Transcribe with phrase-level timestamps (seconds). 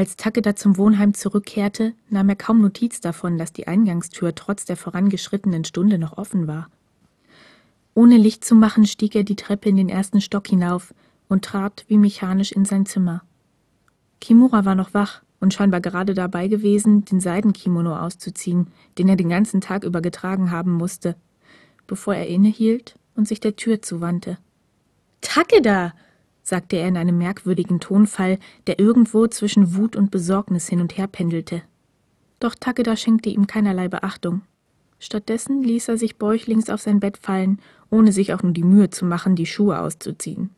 [0.00, 4.78] Als Takeda zum Wohnheim zurückkehrte, nahm er kaum Notiz davon, dass die Eingangstür trotz der
[4.78, 6.70] vorangeschrittenen Stunde noch offen war.
[7.92, 10.94] Ohne Licht zu machen, stieg er die Treppe in den ersten Stock hinauf
[11.28, 13.24] und trat wie mechanisch in sein Zimmer.
[14.22, 19.28] Kimura war noch wach und scheinbar gerade dabei gewesen, den Seidenkimono auszuziehen, den er den
[19.28, 21.14] ganzen Tag über getragen haben musste,
[21.86, 24.38] bevor er innehielt und sich der Tür zuwandte.
[25.20, 25.92] Takeda!
[26.42, 31.06] Sagte er in einem merkwürdigen Tonfall, der irgendwo zwischen Wut und Besorgnis hin und her
[31.06, 31.62] pendelte.
[32.40, 34.42] Doch Takeda schenkte ihm keinerlei Beachtung.
[34.98, 38.90] Stattdessen ließ er sich bäuchlings auf sein Bett fallen, ohne sich auch nur die Mühe
[38.90, 40.50] zu machen, die Schuhe auszuziehen.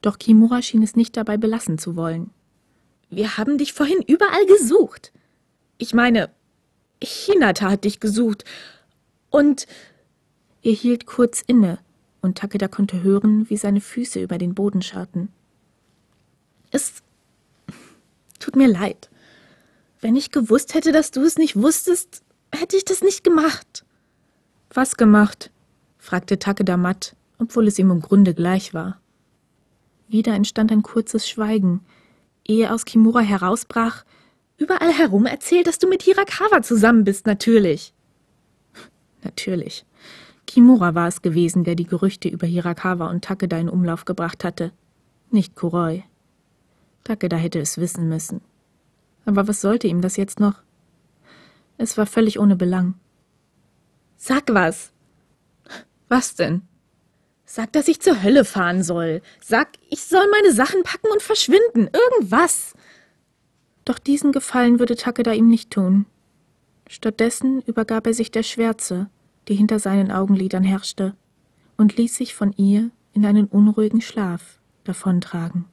[0.00, 2.30] Doch Kimura schien es nicht dabei belassen zu wollen.
[3.10, 5.12] Wir haben dich vorhin überall gesucht.
[5.78, 6.30] Ich meine,
[7.02, 8.44] Hinata hat dich gesucht.
[9.30, 9.66] Und
[10.62, 11.78] er hielt kurz inne,
[12.20, 15.28] und Takeda konnte hören, wie seine Füße über den Boden scharrten.
[16.70, 17.02] Es
[18.38, 19.08] tut mir leid.
[20.00, 23.84] Wenn ich gewusst hätte, dass du es nicht wusstest, hätte ich das nicht gemacht.
[24.70, 25.50] Was gemacht?
[25.98, 29.00] fragte Takeda matt, obwohl es ihm im Grunde gleich war.
[30.08, 31.80] Wieder entstand ein kurzes Schweigen,
[32.46, 34.04] ehe aus Kimura herausbrach,
[34.56, 37.92] überall herum erzählt, dass du mit Hirakawa zusammen bist, natürlich.
[39.22, 39.84] Natürlich.
[40.48, 44.72] Kimura war es gewesen, der die Gerüchte über Hirakawa und Takeda in Umlauf gebracht hatte,
[45.30, 46.04] nicht Kuroi.
[47.04, 48.40] Takeda hätte es wissen müssen.
[49.26, 50.62] Aber was sollte ihm das jetzt noch?
[51.76, 52.94] Es war völlig ohne Belang.
[54.16, 54.90] Sag was.
[56.08, 56.62] Was denn?
[57.44, 59.20] Sag, dass ich zur Hölle fahren soll.
[59.42, 61.90] Sag, ich soll meine Sachen packen und verschwinden.
[61.92, 62.72] Irgendwas.
[63.84, 66.06] Doch diesen Gefallen würde Takeda ihm nicht tun.
[66.88, 69.10] Stattdessen übergab er sich der Schwärze,
[69.48, 71.14] die hinter seinen Augenlidern herrschte,
[71.76, 75.64] und ließ sich von ihr in einen unruhigen Schlaf davontragen.